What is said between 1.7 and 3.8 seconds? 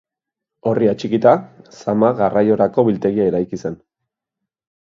zama garraiorako biltegia eraiki zen.